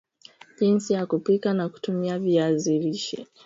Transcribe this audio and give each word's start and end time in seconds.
Jinsi 0.59 0.93
ya 0.93 1.05
kupika 1.05 1.53
na 1.53 1.69
kutumia 1.69 2.19
viazi 2.19 2.79
lishe 2.79 3.27